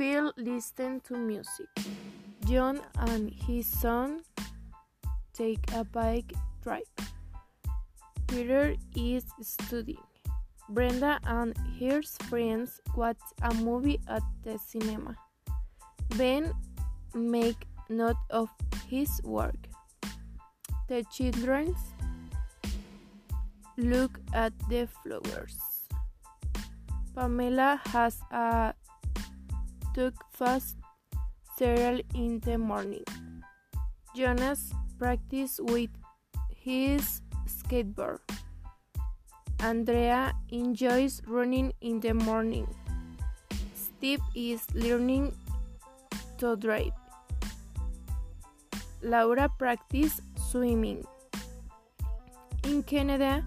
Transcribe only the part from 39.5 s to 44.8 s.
Andrea enjoys running in the morning. Steve is